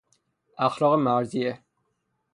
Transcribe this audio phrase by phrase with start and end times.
[0.67, 1.59] اخلاق مرضیه